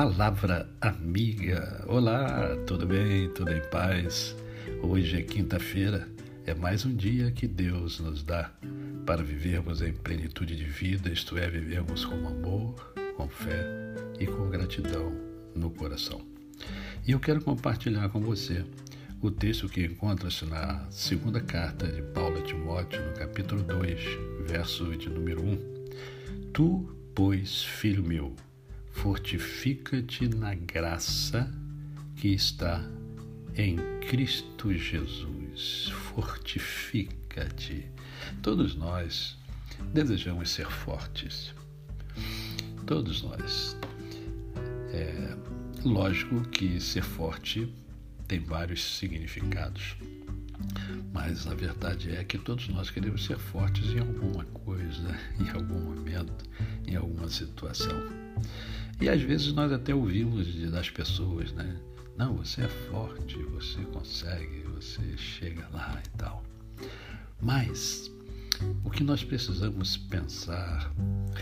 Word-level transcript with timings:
Palavra 0.00 0.70
Amiga. 0.80 1.84
Olá, 1.88 2.56
tudo 2.68 2.86
bem? 2.86 3.28
Tudo 3.30 3.52
em 3.52 3.60
paz? 3.68 4.36
Hoje 4.80 5.16
é 5.16 5.22
quinta-feira, 5.22 6.08
é 6.46 6.54
mais 6.54 6.86
um 6.86 6.94
dia 6.94 7.32
que 7.32 7.48
Deus 7.48 7.98
nos 7.98 8.22
dá 8.22 8.48
para 9.04 9.24
vivermos 9.24 9.82
em 9.82 9.92
plenitude 9.92 10.54
de 10.54 10.66
vida, 10.66 11.10
isto 11.10 11.36
é, 11.36 11.50
vivermos 11.50 12.04
com 12.04 12.14
amor, 12.28 12.76
com 13.16 13.28
fé 13.28 13.66
e 14.20 14.26
com 14.28 14.48
gratidão 14.48 15.12
no 15.52 15.68
coração. 15.68 16.20
E 17.04 17.10
eu 17.10 17.18
quero 17.18 17.42
compartilhar 17.42 18.08
com 18.10 18.20
você 18.20 18.64
o 19.20 19.32
texto 19.32 19.68
que 19.68 19.84
encontra-se 19.84 20.44
na 20.44 20.86
segunda 20.90 21.40
carta 21.40 21.88
de 21.88 22.02
Paulo 22.02 22.38
a 22.38 22.42
Timóteo, 22.42 23.04
no 23.04 23.14
capítulo 23.14 23.64
2, 23.64 24.00
verso 24.46 24.96
de 24.96 25.10
número 25.10 25.42
1. 25.42 25.58
Tu, 26.52 26.88
pois, 27.16 27.64
filho 27.64 28.04
meu, 28.04 28.36
fortifica-te 29.02 30.28
na 30.28 30.54
graça 30.54 31.48
que 32.16 32.28
está 32.34 32.84
em 33.56 33.76
Cristo 34.00 34.74
Jesus. 34.74 35.88
Fortifica-te. 36.12 37.86
Todos 38.42 38.74
nós 38.74 39.38
desejamos 39.94 40.50
ser 40.50 40.68
fortes. 40.68 41.54
Todos 42.86 43.22
nós. 43.22 43.76
É 44.92 45.36
lógico 45.84 46.40
que 46.48 46.80
ser 46.80 47.04
forte 47.04 47.72
tem 48.26 48.40
vários 48.40 48.82
significados. 48.98 49.96
Mas 51.12 51.46
a 51.46 51.54
verdade 51.54 52.16
é 52.16 52.24
que 52.24 52.36
todos 52.36 52.68
nós 52.68 52.90
queremos 52.90 53.24
ser 53.24 53.38
fortes 53.38 53.90
em 53.90 54.00
alguma 54.00 54.44
coisa, 54.44 55.16
em 55.38 55.48
algum 55.50 55.80
momento, 55.80 56.44
em 56.84 56.96
alguma 56.96 57.28
situação. 57.28 57.96
E 59.00 59.08
às 59.08 59.22
vezes 59.22 59.52
nós 59.52 59.72
até 59.72 59.94
ouvimos 59.94 60.52
das 60.70 60.90
pessoas, 60.90 61.52
né? 61.52 61.80
Não, 62.16 62.36
você 62.36 62.62
é 62.62 62.68
forte, 62.68 63.40
você 63.44 63.80
consegue, 63.82 64.64
você 64.74 65.16
chega 65.16 65.68
lá 65.72 66.02
e 66.04 66.18
tal. 66.18 66.42
Mas 67.40 68.10
o 68.82 68.90
que 68.90 69.04
nós 69.04 69.22
precisamos 69.22 69.96
pensar, 69.96 70.92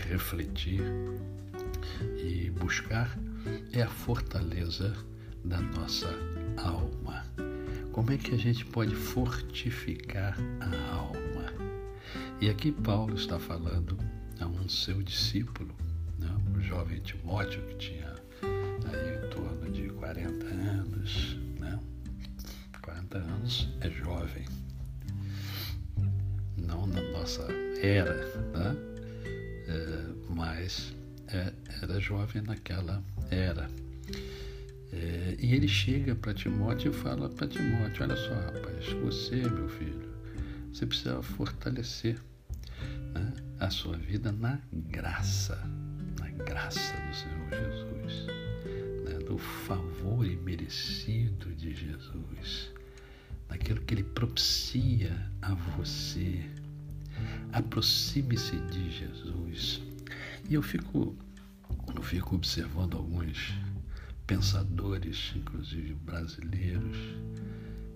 refletir 0.07 0.83
e 2.23 2.51
buscar 2.51 3.17
é 3.73 3.81
a 3.81 3.89
fortaleza 3.89 4.93
da 5.43 5.59
nossa 5.59 6.07
alma. 6.57 7.25
Como 7.91 8.11
é 8.11 8.17
que 8.17 8.35
a 8.35 8.37
gente 8.37 8.63
pode 8.65 8.93
fortificar 8.93 10.37
a 10.59 10.93
alma? 10.93 11.53
E 12.39 12.49
aqui 12.49 12.71
Paulo 12.71 13.15
está 13.15 13.39
falando 13.39 13.97
a 14.39 14.45
um 14.45 14.69
seu 14.69 15.01
discípulo, 15.01 15.73
né? 16.19 16.29
o 16.55 16.61
jovem 16.61 16.99
Timóteo, 16.99 17.61
que 17.67 17.75
tinha 17.75 18.15
aí 18.85 19.25
em 19.25 19.29
torno 19.29 19.69
de 19.71 19.89
40 19.89 20.45
anos. 20.45 21.37
Né? 21.59 21.79
40 22.81 23.17
anos 23.17 23.69
é 23.81 23.89
jovem. 23.89 24.45
Não 26.57 26.87
na 26.87 27.01
nossa 27.11 27.47
era, 27.81 28.15
né? 28.15 28.75
É, 29.67 30.33
mas 30.33 30.93
é, 31.27 31.53
era 31.81 31.99
jovem 31.99 32.41
naquela 32.41 33.03
era. 33.29 33.69
É, 34.91 35.35
e 35.39 35.53
ele 35.53 35.67
chega 35.67 36.15
para 36.15 36.33
Timóteo 36.33 36.91
e 36.91 36.93
fala 36.93 37.29
para 37.29 37.47
Timóteo: 37.47 38.03
Olha 38.03 38.15
só, 38.15 38.33
rapaz, 38.33 38.87
você, 39.03 39.35
meu 39.35 39.67
filho, 39.67 40.13
você 40.71 40.85
precisa 40.85 41.21
fortalecer 41.21 42.17
né, 43.13 43.33
a 43.59 43.69
sua 43.69 43.97
vida 43.97 44.31
na 44.31 44.59
graça 44.71 45.61
graça 46.45 46.95
do 46.97 47.15
Senhor 47.15 47.49
Jesus, 47.49 48.25
né, 49.03 49.19
do 49.25 49.37
favor 49.37 50.25
imerecido 50.25 51.53
de 51.55 51.73
Jesus, 51.73 52.71
daquilo 53.47 53.81
que 53.81 53.93
Ele 53.93 54.03
propicia 54.03 55.29
a 55.41 55.53
você. 55.53 56.41
Aproxime-se 57.51 58.57
de 58.67 58.91
Jesus. 58.91 59.81
E 60.49 60.53
eu 60.53 60.61
fico, 60.61 61.15
eu 61.95 62.01
fico 62.01 62.35
observando 62.35 62.97
alguns 62.97 63.53
pensadores, 64.27 65.33
inclusive 65.35 65.93
brasileiros, 65.95 66.97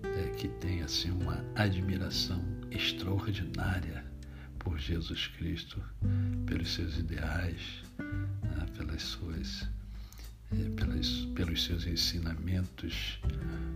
é, 0.02 0.30
que 0.30 0.48
têm 0.48 0.82
assim 0.82 1.10
uma 1.10 1.44
admiração 1.54 2.42
extraordinária 2.70 4.04
por 4.58 4.78
Jesus 4.78 5.26
Cristo, 5.28 5.82
pelos 6.46 6.72
seus 6.72 6.98
ideais, 6.98 7.82
pelas 8.92 9.02
suas, 9.02 9.68
é, 10.52 10.68
pelas, 10.76 11.08
pelos 11.34 11.64
seus 11.64 11.86
ensinamentos. 11.86 13.18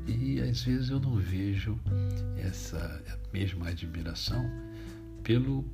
E 0.07 0.41
às 0.41 0.63
vezes 0.63 0.91
eu 0.91 1.01
não 1.01 1.17
vejo 1.17 1.79
essa 2.37 3.03
mesma 3.33 3.69
admiração 3.69 4.49
pelo, 5.23 5.65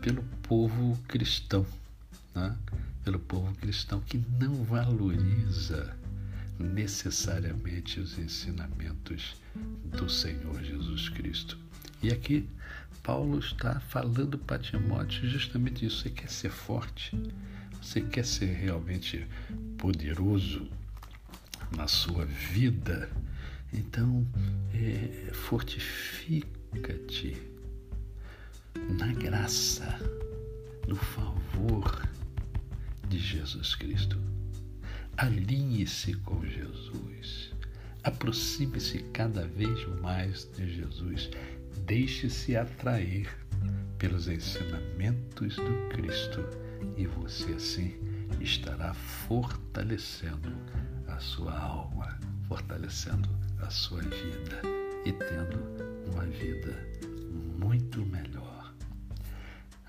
pelo 0.00 0.22
povo 0.42 0.98
cristão, 1.06 1.64
né? 2.34 2.56
pelo 3.04 3.18
povo 3.20 3.54
cristão 3.56 4.00
que 4.00 4.20
não 4.40 4.64
valoriza 4.64 5.96
necessariamente 6.58 8.00
os 8.00 8.18
ensinamentos 8.18 9.36
do 9.96 10.08
Senhor 10.08 10.62
Jesus 10.62 11.08
Cristo. 11.08 11.58
E 12.02 12.10
aqui 12.10 12.48
Paulo 13.02 13.38
está 13.38 13.80
falando 13.80 14.38
para 14.38 14.58
Timóteo 14.58 15.28
justamente 15.28 15.86
isso. 15.86 16.02
Você 16.02 16.10
quer 16.10 16.28
ser 16.28 16.50
forte? 16.50 17.16
Você 17.82 18.00
quer 18.00 18.24
ser 18.24 18.54
realmente 18.54 19.26
poderoso 19.76 20.66
na 21.76 21.86
sua 21.88 22.24
vida? 22.24 23.10
Então, 23.72 24.24
é, 24.72 25.32
fortifica-te 25.34 27.36
na 28.96 29.12
graça, 29.12 29.98
no 30.86 30.94
favor 30.94 32.08
de 33.08 33.18
Jesus 33.18 33.74
Cristo. 33.74 34.16
Alinhe-se 35.16 36.14
com 36.14 36.46
Jesus. 36.46 37.52
Aproxime-se 38.04 39.00
cada 39.12 39.48
vez 39.48 39.88
mais 40.00 40.48
de 40.56 40.72
Jesus. 40.72 41.30
Deixe-se 41.84 42.56
atrair 42.56 43.28
pelos 43.98 44.28
ensinamentos 44.28 45.56
do 45.56 45.88
Cristo 45.90 46.46
e 46.96 47.06
você 47.06 47.52
assim 47.52 47.98
estará 48.40 48.94
fortalecendo 48.94 50.52
a 51.08 51.18
sua 51.18 51.56
alma, 51.58 52.18
fortalecendo 52.48 53.28
a 53.60 53.70
sua 53.70 54.00
vida 54.00 54.62
e 55.04 55.12
tendo 55.12 55.58
uma 56.12 56.24
vida 56.26 56.76
muito 57.58 58.04
melhor. 58.06 58.74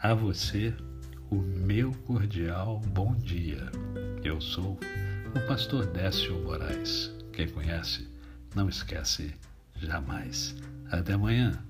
A 0.01 0.13
você, 0.13 0.73
o 1.29 1.35
meu 1.35 1.91
cordial 2.05 2.79
bom 2.79 3.15
dia. 3.15 3.71
Eu 4.23 4.39
sou 4.39 4.79
o 5.35 5.47
pastor 5.47 5.85
Décio 5.87 6.39
Moraes. 6.43 7.11
Quem 7.31 7.47
conhece, 7.47 8.07
não 8.55 8.69
esquece 8.69 9.33
jamais. 9.75 10.55
Até 10.91 11.13
amanhã. 11.13 11.63